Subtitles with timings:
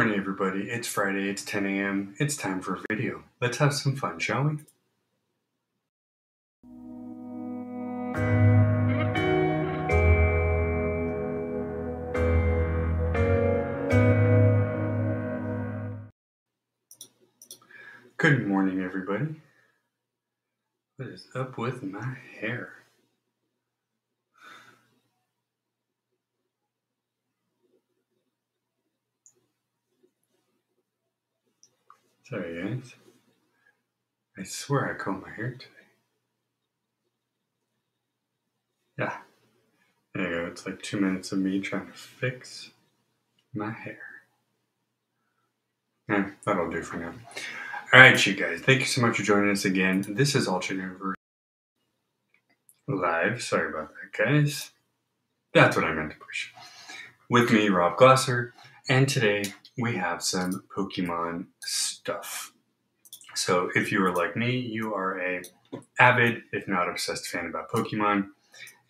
[0.00, 0.70] Morning, everybody.
[0.70, 1.28] It's Friday.
[1.28, 2.14] It's 10 a.m.
[2.18, 3.22] It's time for a video.
[3.38, 4.56] Let's have some fun, shall we?
[18.16, 19.34] Good morning, everybody.
[20.96, 22.79] What is up with my hair?
[32.30, 32.94] Sorry, guys.
[34.38, 35.66] I swear I combed my hair today.
[38.96, 39.16] Yeah.
[40.14, 40.46] There you go.
[40.46, 42.70] It's like two minutes of me trying to fix
[43.52, 43.98] my hair.
[46.08, 47.14] Yeah, that'll do for now.
[47.92, 48.60] All right, you guys.
[48.60, 50.04] Thank you so much for joining us again.
[50.08, 50.98] This is Alternate
[52.86, 53.42] Live.
[53.42, 54.70] Sorry about that, guys.
[55.52, 56.52] That's what I meant to push.
[57.28, 58.54] With me, Rob Glasser,
[58.88, 59.42] and today
[59.76, 61.46] we have some Pokemon
[62.00, 62.52] stuff.
[63.34, 65.42] So if you are like me, you are a
[65.98, 68.28] avid, if not obsessed fan about Pokemon,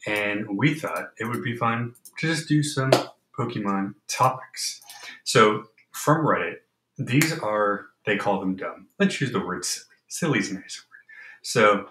[0.06, 2.90] and we thought it would be fun to just do some
[3.38, 4.80] Pokemon topics.
[5.24, 6.56] So from Reddit,
[6.98, 8.88] these are they call them dumb.
[8.98, 9.86] Let's use the word silly.
[10.08, 11.04] Silly's a nice word.
[11.42, 11.86] So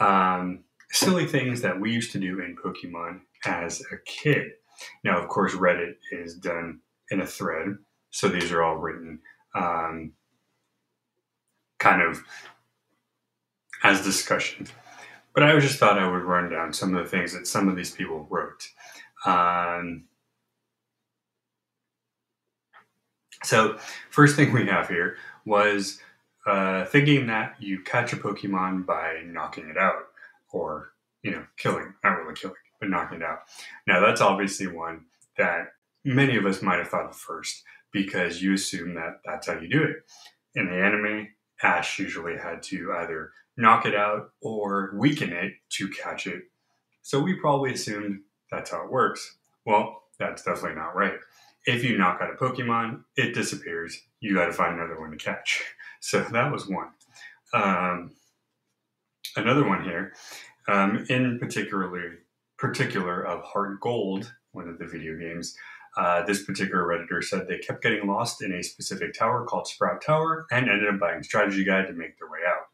[0.00, 4.52] um, silly things that we used to do in Pokemon as a kid.
[5.04, 7.76] Now, of course, Reddit is done in a thread,
[8.10, 9.20] so these are all written
[9.54, 10.12] um,
[11.82, 12.22] kind of
[13.82, 14.68] as discussion.
[15.34, 17.74] But I just thought I would run down some of the things that some of
[17.74, 18.68] these people wrote.
[19.26, 20.04] Um,
[23.42, 23.78] so,
[24.10, 25.98] first thing we have here was
[26.46, 30.04] uh, thinking that you catch a Pokemon by knocking it out,
[30.52, 33.40] or you know, killing, not really killing, but knocking it out.
[33.86, 35.06] Now, that's obviously one
[35.38, 35.68] that
[36.04, 39.68] many of us might have thought of first because you assume that that's how you
[39.68, 39.96] do it.
[40.54, 41.28] In the anime,
[41.62, 46.44] Ash usually had to either knock it out or weaken it to catch it.
[47.02, 48.20] So we probably assumed
[48.50, 49.36] that's how it works.
[49.64, 51.18] Well, that's definitely not right.
[51.66, 54.00] If you knock out a Pokemon, it disappears.
[54.20, 55.62] You got to find another one to catch.
[56.04, 56.88] So that was one.
[57.54, 58.10] Um,
[59.36, 60.14] another one here,
[60.66, 62.16] um, in particularly
[62.58, 65.56] particular of Heart Gold, one of the video games.
[65.96, 70.02] Uh, this particular redditor said they kept getting lost in a specific tower called Sprout
[70.02, 72.66] Tower and ended up buying Strategy Guide to make their way out.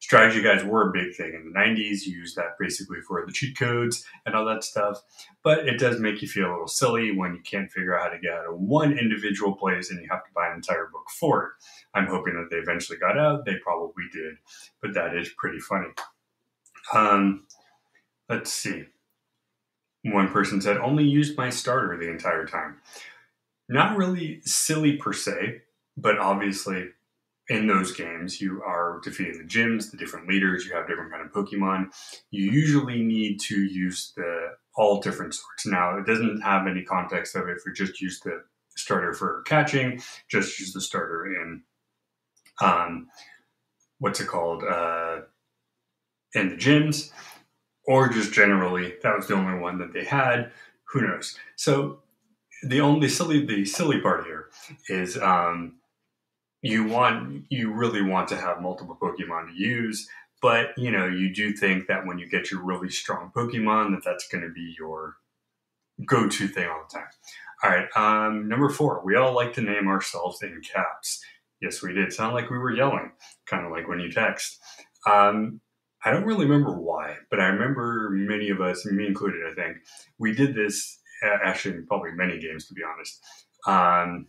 [0.00, 2.06] Strategy guides were a big thing in the 90s.
[2.06, 5.02] You used that basically for the cheat codes and all that stuff.
[5.42, 8.08] But it does make you feel a little silly when you can't figure out how
[8.14, 11.04] to get out of one individual place and you have to buy an entire book
[11.10, 11.50] for it.
[11.94, 13.44] I'm hoping that they eventually got out.
[13.44, 14.36] They probably did,
[14.80, 15.88] but that is pretty funny.
[16.94, 17.46] Um,
[18.28, 18.86] let's see.
[20.04, 22.76] One person said, only used my starter the entire time.
[23.68, 25.62] Not really silly per se,
[25.96, 26.88] but obviously
[27.48, 31.24] in those games you are defeating the gyms, the different leaders, you have different kind
[31.24, 31.90] of Pokemon.
[32.30, 35.66] You usually need to use the all different sorts.
[35.66, 38.44] Now it doesn't have any context of if you just use the
[38.76, 41.62] starter for catching, just use the starter in
[42.62, 43.08] um,
[43.98, 44.62] what's it called?
[44.64, 45.20] Uh,
[46.34, 47.10] in the gyms
[47.90, 50.52] or just generally that was the only one that they had.
[50.92, 51.36] Who knows?
[51.56, 51.98] So
[52.62, 54.46] the only silly the silly part here
[54.88, 55.80] is um,
[56.62, 60.08] you want you really want to have multiple Pokemon to use,
[60.40, 64.04] but you know you do think that when you get your really strong Pokemon that
[64.04, 65.16] that's going to be your
[66.06, 67.08] go-to thing all the time.
[67.64, 71.22] All right, um, number four, we all like to name ourselves in caps.
[71.60, 72.12] Yes, we did.
[72.12, 73.10] Sound like we were yelling,
[73.46, 74.60] kind of like when you text.
[75.10, 75.60] Um,
[76.04, 79.78] I don't really remember why, but I remember many of us, me included, I think,
[80.18, 83.22] we did this actually probably many games, to be honest.
[83.66, 84.28] Um,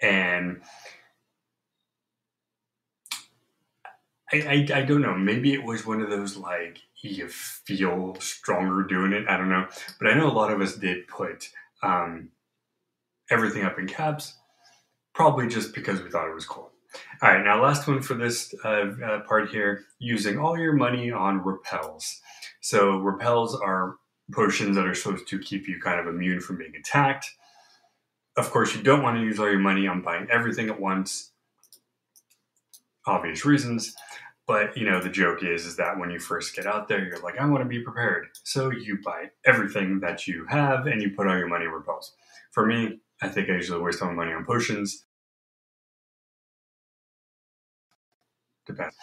[0.00, 0.60] and
[4.32, 8.82] I, I, I, don't know, maybe it was one of those like you feel stronger
[8.82, 9.28] doing it.
[9.28, 9.66] I don't know.
[9.98, 11.48] But I know a lot of us did put
[11.82, 12.30] um,
[13.30, 14.34] everything up in caps,
[15.14, 16.71] probably just because we thought it was cool.
[17.22, 21.10] All right, now last one for this uh, uh, part here, using all your money
[21.10, 22.20] on repels.
[22.60, 23.96] So repels are
[24.32, 27.26] potions that are supposed to keep you kind of immune from being attacked.
[28.36, 31.30] Of course, you don't want to use all your money on buying everything at once,
[33.06, 33.94] obvious reasons.
[34.46, 37.20] But you know, the joke is is that when you first get out there, you're
[37.20, 38.28] like, I want to be prepared.
[38.42, 42.14] So you buy everything that you have and you put all your money in repels.
[42.50, 45.04] For me, I think I usually waste all my money on potions
[48.66, 48.96] depends.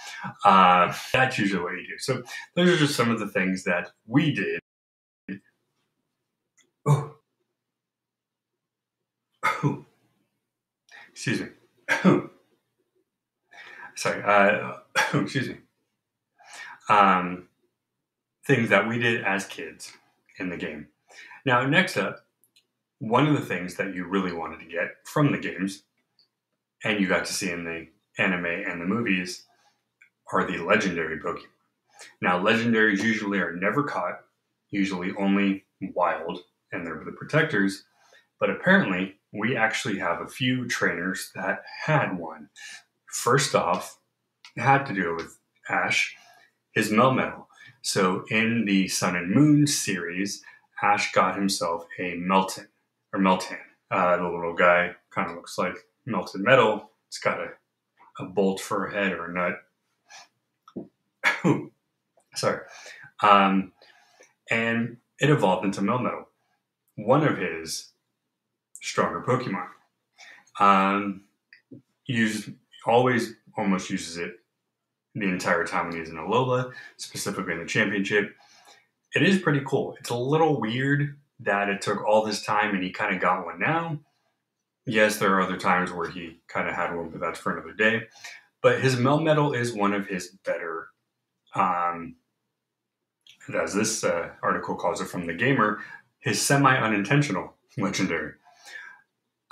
[0.46, 1.98] Uh, that's usually what you do.
[2.00, 2.24] So
[2.56, 4.60] those are just some of the things that we did.
[6.86, 7.16] Oh.
[11.12, 11.48] excuse me.
[13.96, 14.24] Sorry.
[14.24, 14.78] Uh,
[15.14, 15.58] excuse me.
[16.88, 17.50] Um,
[18.46, 19.92] things that we did as kids
[20.40, 20.88] in the game.
[21.46, 22.26] Now, next up,
[23.00, 25.84] one of the things that you really wanted to get from the games,
[26.84, 29.46] and you got to see in the anime and the movies,
[30.31, 31.48] are the legendary Pokemon.
[32.22, 34.22] Now, legendaries usually are never caught,
[34.70, 36.40] usually only wild,
[36.72, 37.84] and they're the protectors.
[38.40, 42.50] But apparently, we actually have a few trainers that had one.
[43.08, 44.00] First off,
[44.56, 45.38] it had to do with
[45.70, 46.16] Ash,
[46.72, 47.46] his Melmetal.
[47.81, 50.44] So in the Sun and Moon series,
[50.81, 52.68] Ash got himself a Melton
[53.14, 53.60] or Meltan.
[53.92, 56.92] Uh, the little guy kind of looks like melted metal.
[57.08, 57.50] It's got a,
[58.20, 59.56] a bolt for a head or a nut.
[62.36, 62.60] Sorry.
[63.21, 63.74] Um,
[64.50, 66.25] and it evolved into Melmetal.
[66.95, 67.92] One of his
[68.81, 69.68] stronger Pokemon.
[70.60, 71.21] Um,
[72.06, 72.50] used
[72.86, 74.39] always almost uses it
[75.16, 78.36] the entire time when he's in Alola, specifically in the championship.
[79.16, 79.95] It is pretty cool.
[80.00, 83.45] It's a little weird that it took all this time and he kind of got
[83.45, 84.00] one now.
[84.86, 87.74] Yes, there are other times where he kind of had one, but that's for another
[87.74, 88.07] day.
[88.62, 90.89] But his Melmetal is one of his better,
[91.56, 92.16] um,
[93.54, 95.80] as this uh, article calls it from the gamer,
[96.19, 98.34] his semi unintentional legendary.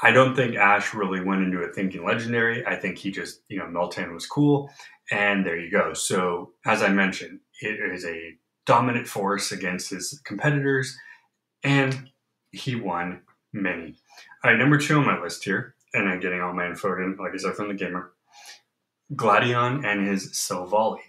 [0.02, 2.66] I don't think Ash really went into it thinking legendary.
[2.66, 4.70] I think he just, you know, Meltan was cool,
[5.12, 5.94] and there you go.
[5.94, 8.36] So, as I mentioned, it is a
[8.68, 10.96] dominant force against his competitors,
[11.64, 12.10] and
[12.52, 13.22] he won
[13.54, 13.96] many.
[14.44, 17.18] All right, number two on my list here, and I'm getting all my info in,
[17.18, 18.12] like I said, from the gamer
[19.16, 21.00] Gladion and his Silvally.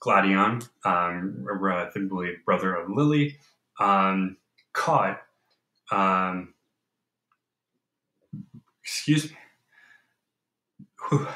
[0.00, 3.38] Gladion, um, I believe brother of Lillie,
[3.80, 4.36] um,
[4.72, 5.20] caught
[5.90, 6.54] um,
[8.88, 9.36] Excuse me.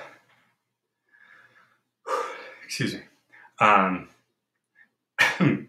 [2.64, 3.00] Excuse me.
[3.60, 4.08] Um,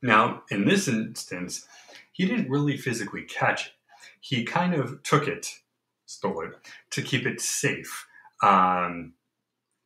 [0.00, 1.66] now, in this instance,
[2.12, 3.72] he didn't really physically catch it.
[4.20, 5.58] He kind of took it,
[6.06, 6.52] stole it,
[6.90, 8.06] to keep it safe.
[8.44, 9.14] Um,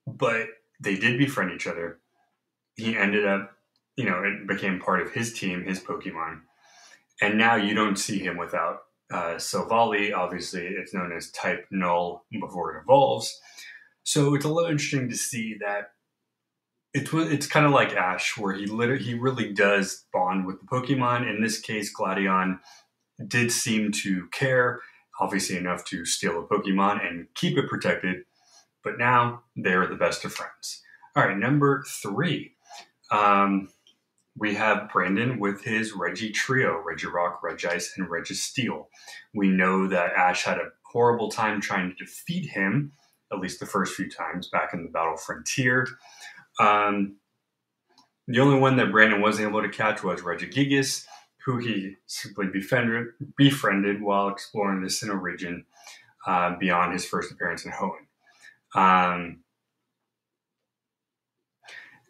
[0.07, 0.49] but
[0.85, 2.01] they did befriend each other.
[2.77, 3.53] He ended up,
[3.97, 6.41] you know, it became part of his team, his Pokemon.
[7.21, 8.81] And now you don't see him without
[9.13, 13.39] uh, Silvally, obviously, it's known as type null before it evolves.
[14.03, 15.91] So it's a little interesting to see that
[16.93, 20.67] it's it's kind of like Ash, where he literally he really does bond with the
[20.67, 21.29] Pokemon.
[21.29, 22.61] In this case, Gladion
[23.27, 24.81] did seem to care,
[25.21, 28.25] obviously enough to steal a Pokemon and keep it protected.
[28.85, 30.83] But now they're the best of friends.
[31.17, 32.53] All right, number three.
[33.11, 33.69] Um,
[34.37, 38.87] we have Brandon with his Regi trio Regirock, Reggie Ice, and Registeel.
[39.33, 42.93] We know that Ash had a horrible time trying to defeat him,
[43.33, 45.87] at least the first few times back in the Battle Frontier.
[46.59, 47.17] Um,
[48.27, 51.07] the only one that Brandon wasn't able to catch was Regigigas,
[51.45, 55.65] who he simply befriended, befriended while exploring the Sinnoh region
[56.27, 58.04] uh, beyond his first appearance in Hoenn.
[58.75, 59.41] Um,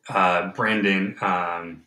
[0.09, 1.85] uh, Brandon um,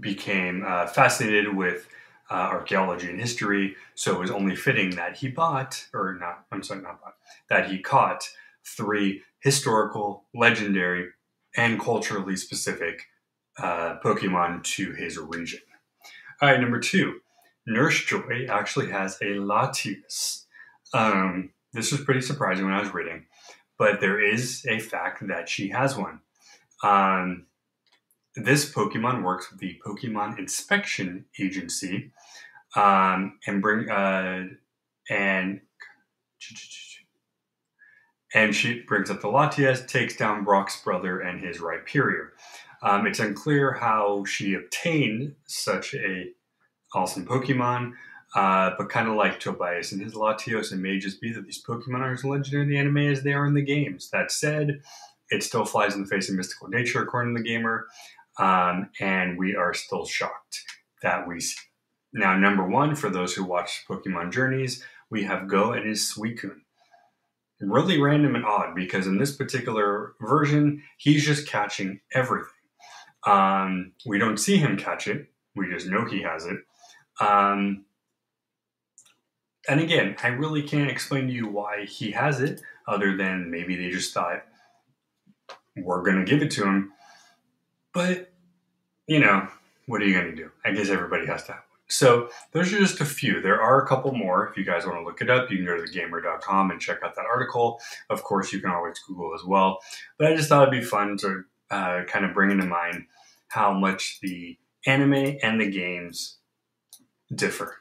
[0.00, 1.88] became uh, fascinated with
[2.30, 6.62] uh, archaeology and history, so it was only fitting that he bought, or not, I'm
[6.62, 7.14] sorry, not bought,
[7.48, 8.28] that he caught
[8.64, 11.10] three historical, legendary,
[11.56, 13.06] and culturally specific
[13.58, 15.60] uh, Pokemon to his region.
[16.42, 17.20] All right, number two,
[17.66, 20.44] Nurse Joy actually has a Latias.
[20.92, 23.26] Um, this was pretty surprising when I was reading,
[23.78, 26.20] but there is a fact that she has one.
[26.82, 27.46] Um,
[28.34, 32.12] this Pokemon works with the Pokemon Inspection Agency,
[32.74, 34.44] um, and bring uh,
[35.08, 35.60] and
[38.34, 42.30] and she brings up the Latias, takes down Brock's brother and his Rhyperior.
[42.82, 46.30] Um, it's unclear how she obtained such a
[46.94, 47.92] awesome Pokemon,
[48.34, 51.62] uh, but kind of like Tobias and his Latios, it may just be that these
[51.62, 54.10] Pokemon are as legendary in the anime as they are in the games.
[54.10, 54.80] That said,
[55.30, 57.86] it still flies in the face of mystical nature, according to the gamer.
[58.38, 60.62] Um, and we are still shocked
[61.02, 61.56] that we see.
[62.12, 66.60] Now, number one, for those who watch Pokemon Journeys, we have Go and his Suicune.
[67.60, 72.50] Really random and odd because in this particular version, he's just catching everything.
[73.26, 76.58] Um, we don't see him catch it, we just know he has it.
[77.20, 77.85] Um,
[79.68, 83.76] and again, I really can't explain to you why he has it, other than maybe
[83.76, 84.44] they just thought
[85.76, 86.92] we're going to give it to him
[87.96, 88.30] but,
[89.06, 89.48] you know,
[89.86, 90.50] what are you going to do?
[90.66, 91.56] I guess everybody has to.
[91.88, 93.40] So those are just a few.
[93.40, 94.46] There are a couple more.
[94.46, 96.98] If you guys want to look it up, you can go to thegamer.com and check
[97.02, 97.80] out that article.
[98.10, 99.78] Of course, you can always Google as well.
[100.18, 103.06] But I just thought it'd be fun to uh, kind of bring into mind
[103.48, 106.36] how much the anime and the games
[107.34, 107.78] differ.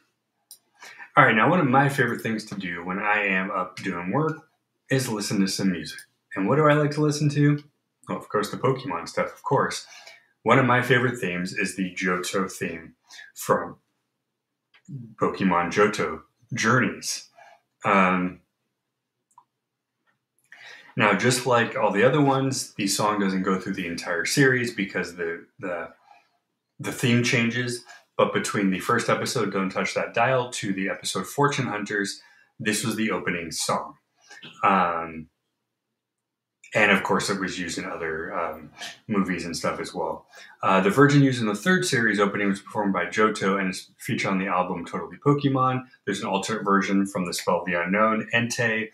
[1.17, 4.11] All right, now one of my favorite things to do when I am up doing
[4.11, 4.49] work
[4.91, 5.99] is listen to some music.
[6.35, 7.63] And what do I like to listen to?
[8.09, 9.87] Well, of course, the Pokemon stuff, of course.
[10.43, 12.95] One of my favorite themes is the Johto theme
[13.33, 13.77] from
[15.15, 17.29] Pokemon Johto Journeys.
[17.85, 18.41] Um,
[20.97, 24.73] now, just like all the other ones, the song doesn't go through the entire series
[24.73, 25.93] because the the
[26.77, 27.85] the theme changes.
[28.17, 32.21] But between the first episode, "Don't Touch That Dial," to the episode "Fortune Hunters,"
[32.59, 33.95] this was the opening song.
[34.63, 35.27] Um,
[36.75, 38.69] and of course, it was used in other um,
[39.07, 40.27] movies and stuff as well.
[40.61, 43.91] Uh, the version used in the third series opening was performed by Johto and is
[43.97, 45.85] featured on the album Totally Pokemon.
[46.03, 48.89] There's an alternate version from the Spell of the Unknown, Entei,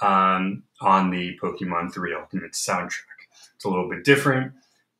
[0.00, 3.02] um, on the Pokemon 3 Ultimate soundtrack.
[3.56, 4.52] It's a little bit different,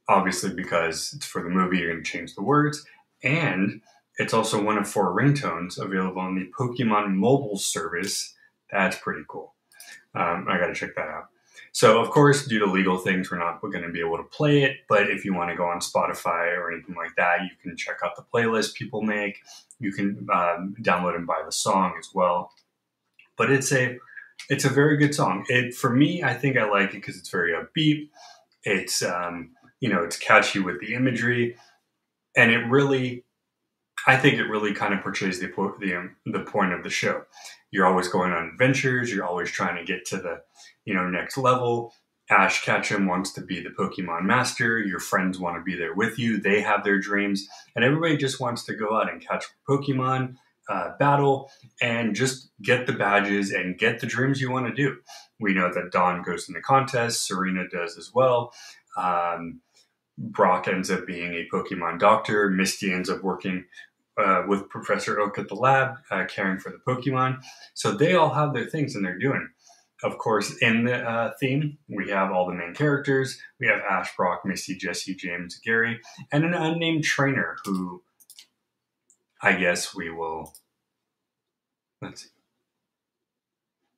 [0.09, 2.85] obviously, because it's for the movie, you're going to change the words.
[3.25, 3.81] And
[4.19, 8.35] it's also one of four ringtones available on the Pokemon mobile service.
[8.71, 9.55] That's pretty cool.
[10.15, 11.29] Um, I got to check that out.
[11.73, 14.63] So, of course, due to legal things, we're not going to be able to play
[14.63, 14.77] it.
[14.89, 17.97] But if you want to go on Spotify or anything like that, you can check
[18.05, 19.41] out the playlist people make.
[19.81, 22.53] You can um, download and buy the song as well.
[23.37, 23.99] But it's a
[24.49, 25.45] it's a very good song.
[25.49, 28.09] It for me, I think I like it because it's very upbeat.
[28.63, 29.51] It's um,
[29.81, 31.57] you know it's catchy with the imagery,
[32.37, 33.25] and it really,
[34.07, 35.49] I think it really kind of portrays the
[35.81, 37.23] the um, the point of the show.
[37.71, 39.13] You're always going on adventures.
[39.13, 40.43] You're always trying to get to the
[40.85, 41.93] you know next level.
[42.31, 44.79] Ash Ketchum wants to be the Pokemon master.
[44.79, 46.41] Your friends want to be there with you.
[46.41, 50.37] They have their dreams, and everybody just wants to go out and catch Pokemon
[50.69, 51.51] uh, battle
[51.83, 54.97] and just get the badges and get the dreams you want to do.
[55.39, 58.53] We know that Dawn goes in the contest, Serena does as well.
[58.97, 59.61] Um,
[60.19, 62.49] Brock ends up being a Pokemon doctor.
[62.49, 63.65] Misty ends up working
[64.17, 67.43] uh, with Professor Oak at the lab, uh, caring for the Pokemon.
[67.75, 69.49] So they all have their things and they're doing.
[70.03, 73.39] Of course, in the uh, theme, we have all the main characters.
[73.59, 78.03] We have Ash, Brock, Misty, Jesse, James, Gary, and an unnamed trainer who
[79.45, 80.55] I guess we will.
[82.01, 82.29] Let's see.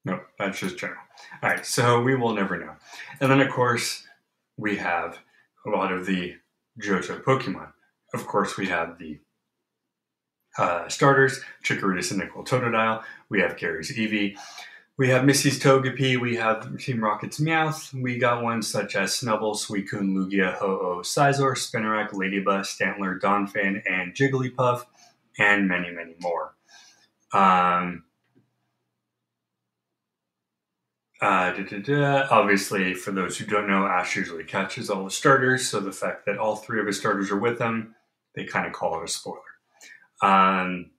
[0.04, 1.00] No, that's just general.
[1.42, 2.75] All right, so we will never know.
[3.20, 4.04] And then, of course,
[4.56, 5.18] we have
[5.66, 6.37] a lot of the
[6.80, 7.73] Johto Pokemon.
[8.14, 9.18] Of course, we have the
[10.58, 13.02] uh, starters, Chikorita, and Totodile.
[13.28, 14.37] We have Gary's Eevee.
[14.99, 16.18] We have Misty's Togepi.
[16.18, 17.92] We have Team Rocket's Meowth.
[17.92, 24.14] We got ones such as Snubbull, Suicune, Lugia, Ho-Oh, Scizor, Spinarak, Ladybug, Stantler, Donphan, and
[24.14, 24.85] Jigglypuff
[25.38, 26.54] and many, many more.
[27.35, 28.04] Um,
[31.23, 32.26] uh, da, da, da.
[32.30, 36.26] Obviously, for those who don't know, Ash usually catches all the starters, so the fact
[36.26, 37.94] that all three of his starters are with him,
[38.35, 39.40] they kind of call it a spoiler.
[40.23, 40.90] Um,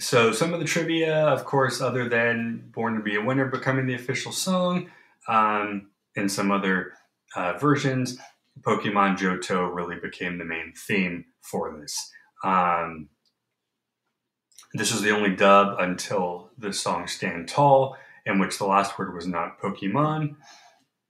[0.00, 3.86] so, some of the trivia, of course, other than Born to Be a Winner becoming
[3.86, 4.90] the official song,
[5.26, 6.92] um, and some other
[7.36, 8.18] uh, versions,
[8.62, 12.10] Pokemon Johto really became the main theme for this.
[12.44, 13.08] Um,
[14.74, 17.96] this was the only dub until the song Stand Tall,
[18.26, 20.36] in which the last word was not Pokemon.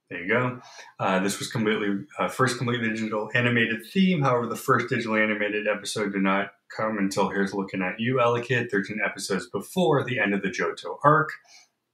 [0.09, 0.59] There you go.
[0.99, 4.21] Uh, this was completely uh, first completely digital animated theme.
[4.21, 8.71] However, the first digitally animated episode did not come until Here's Looking at You, Elekid,
[8.71, 11.29] 13 episodes before the end of the Johto arc.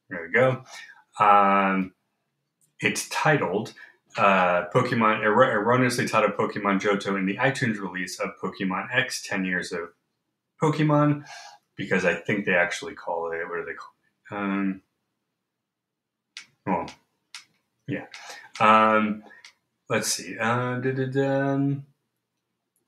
[0.09, 0.63] There we go.
[1.19, 1.93] Um,
[2.79, 3.73] it's titled
[4.17, 9.43] uh, Pokemon er- erroneously titled Pokemon Johto in the iTunes release of Pokemon X 10
[9.43, 9.89] Years of
[10.61, 11.25] Pokemon
[11.75, 13.93] because I think they actually call it, what do they call
[14.31, 14.35] it?
[14.35, 14.81] Um,
[16.65, 16.89] well,
[17.87, 18.05] yeah.
[18.59, 19.23] Um,
[19.89, 20.37] let's see.
[20.37, 20.79] Uh,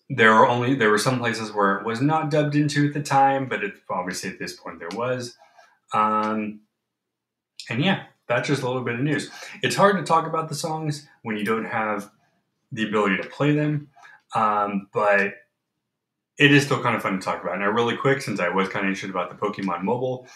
[0.09, 3.03] there were only there were some places where it was not dubbed into at the
[3.03, 5.37] time, but it, obviously at this point there was.
[5.93, 6.61] Um,
[7.69, 9.29] and yeah, that's just a little bit of news.
[9.61, 12.09] It's hard to talk about the songs when you don't have
[12.71, 13.89] the ability to play them,
[14.33, 15.33] um, but
[16.37, 17.59] it is still kind of fun to talk about.
[17.59, 20.27] Now, really quick, since I was kind of interested about the Pokemon Mobile,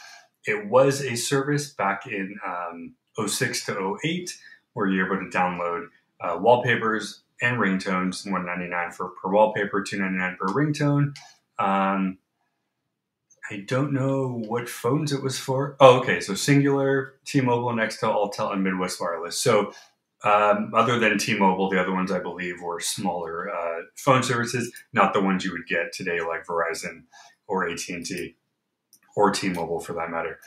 [0.45, 2.95] it was a service back in um,
[3.27, 4.35] 06 to 08
[4.73, 5.87] where you're able to download
[6.21, 11.15] uh, wallpapers and ringtones, 199 for per wallpaper, 299 per ringtone.
[11.59, 12.17] Um,
[13.49, 15.75] I don't know what phones it was for.
[15.79, 16.21] Oh, okay.
[16.21, 19.37] So Cingular, T-Mobile, Nextel, Alltel, and Midwest Wireless.
[19.37, 19.73] So
[20.23, 25.13] Um, other than T-Mobile, the other ones I believe were smaller uh, phone services, not
[25.13, 27.03] the ones you would get today like Verizon
[27.47, 28.35] or AT&T
[29.15, 30.39] or T-Mobile for that matter.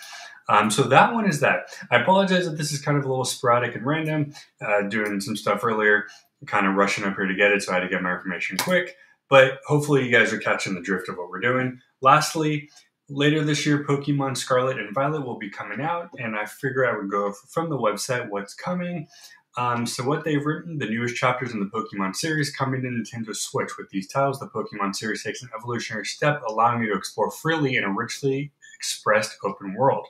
[0.48, 1.66] Um, so that one is that.
[1.90, 4.34] I apologize that this is kind of a little sporadic and random.
[4.64, 6.06] Uh, doing some stuff earlier,
[6.46, 8.58] kind of rushing up here to get it, so I had to get my information
[8.58, 8.96] quick.
[9.30, 11.80] But hopefully, you guys are catching the drift of what we're doing.
[12.02, 12.68] Lastly,
[13.08, 16.96] later this year, Pokemon Scarlet and Violet will be coming out, and I figure I
[16.96, 19.08] would go from the website what's coming.
[19.56, 23.34] Um, so what they've written, the newest chapters in the Pokemon series coming to Nintendo
[23.34, 23.78] Switch.
[23.78, 27.76] With these titles, the Pokemon series takes an evolutionary step, allowing you to explore freely
[27.76, 30.06] in a richly expressed open world.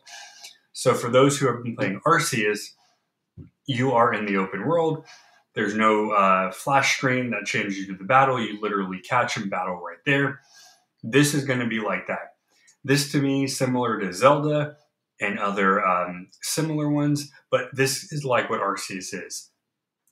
[0.73, 2.71] So for those who have been playing Arceus,
[3.67, 5.05] you are in the open world.
[5.55, 8.41] There's no uh, flash screen that changes you to the battle.
[8.41, 10.41] You literally catch and battle right there.
[11.03, 12.35] This is going to be like that.
[12.83, 14.77] This to me, similar to Zelda,
[15.25, 19.51] and other um, similar ones, but this is like what Arceus is.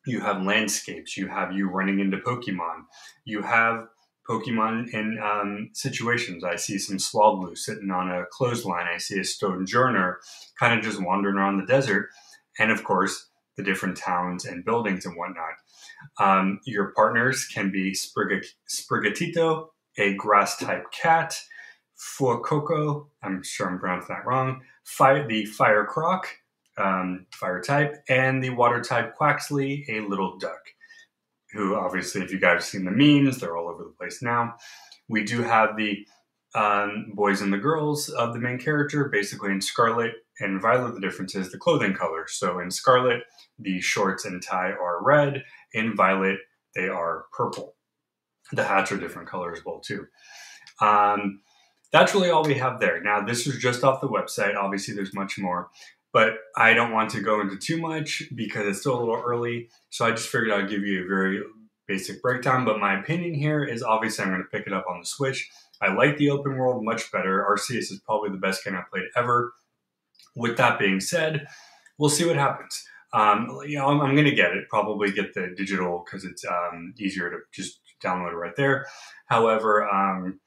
[0.06, 2.84] You have landscapes, you have you running into Pokemon,
[3.24, 3.86] you have
[4.28, 6.44] Pokemon in um, situations.
[6.44, 8.86] I see some Swablu sitting on a clothesline.
[8.86, 10.16] I see a Stonjourner
[10.58, 12.10] kind of just wandering around the desert.
[12.58, 15.54] And of course, the different towns and buildings and whatnot.
[16.18, 21.40] Um, your partners can be Sprigatito, a grass type cat,
[21.98, 26.28] Fuecoco, I'm sure I'm pronouncing that wrong, fire, the fire croc,
[26.78, 30.60] um, fire type, and the water type Quaxly, a little duck.
[31.52, 34.54] Who obviously, if you guys have seen the memes, they're all over the place now.
[35.08, 36.06] We do have the
[36.54, 39.08] um, boys and the girls of the main character.
[39.10, 42.26] Basically, in Scarlet and Violet, the difference is the clothing color.
[42.26, 43.22] So in Scarlet,
[43.58, 45.44] the shorts and tie are red.
[45.74, 46.38] In Violet,
[46.74, 47.74] they are purple.
[48.52, 50.06] The hats are different colors well too.
[50.80, 51.40] Um,
[51.92, 53.02] that's really all we have there.
[53.02, 54.56] Now, this is just off the website.
[54.56, 55.70] Obviously, there's much more,
[56.12, 59.68] but I don't want to go into too much because it's still a little early.
[59.90, 61.42] So I just figured I'd give you a very
[61.86, 62.64] basic breakdown.
[62.64, 65.50] But my opinion here is obviously I'm going to pick it up on the Switch.
[65.80, 67.44] I like the open world much better.
[67.48, 69.52] Arceus is probably the best game I've played ever.
[70.34, 71.46] With that being said,
[71.98, 72.82] we'll see what happens.
[73.12, 74.68] Um, you know, I'm, I'm going to get it.
[74.70, 78.86] Probably get the digital because it's um, easier to just download it right there.
[79.26, 80.40] However, um,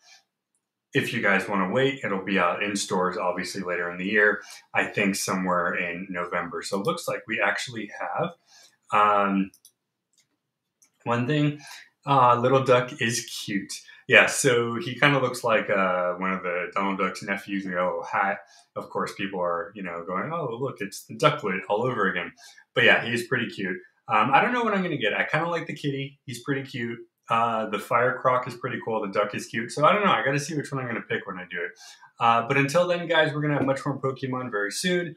[0.96, 4.06] if you guys want to wait, it'll be out in stores obviously later in the
[4.06, 4.42] year.
[4.74, 6.62] I think somewhere in November.
[6.62, 8.30] So it looks like we actually have
[8.92, 9.52] um,
[11.04, 11.60] one thing.
[12.06, 13.74] Uh, Little Duck is cute.
[14.08, 17.72] Yeah, so he kind of looks like uh, one of the Donald Duck's nephews in
[17.72, 18.38] yellow hat.
[18.76, 22.32] Of course, people are you know going, "Oh, look, it's the Ducklett all over again."
[22.76, 23.78] But yeah, he's pretty cute.
[24.08, 25.16] Um, I don't know what I'm going to get.
[25.16, 26.20] I kind of like the kitty.
[26.26, 27.00] He's pretty cute.
[27.30, 29.02] Uh, the fire croc is pretty cool.
[29.02, 29.72] The duck is cute.
[29.72, 30.12] So I don't know.
[30.12, 31.72] I got to see which one I'm going to pick when I do it.
[32.20, 35.16] Uh, but until then, guys, we're going to have much more Pokemon very soon.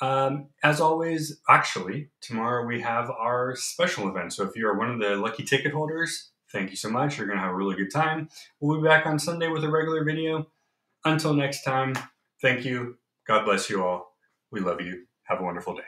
[0.00, 4.32] Um, as always, actually, tomorrow we have our special event.
[4.32, 7.16] So if you are one of the lucky ticket holders, thank you so much.
[7.16, 8.28] You're going to have a really good time.
[8.60, 10.48] We'll be back on Sunday with a regular video.
[11.04, 11.94] Until next time,
[12.42, 12.98] thank you.
[13.26, 14.16] God bless you all.
[14.50, 15.06] We love you.
[15.24, 15.82] Have a wonderful day.